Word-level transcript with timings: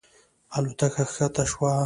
الوتکه 0.57 1.03
ښکته 1.11 1.43
شوه. 1.51 1.71